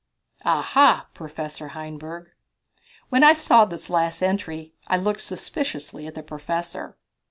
Aha, 0.43 1.05
Professor 1.13 1.67
Heidelberg! 1.77 2.31
When 3.09 3.23
I 3.23 3.33
saw 3.33 3.65
this 3.65 3.87
last 3.87 4.23
entry 4.23 4.73
I 4.87 4.97
looked 4.97 5.21
suspiciously 5.21 6.07
at 6.07 6.15
the 6.15 6.23
professor. 6.23 6.97